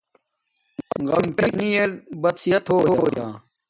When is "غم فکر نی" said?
1.09-1.67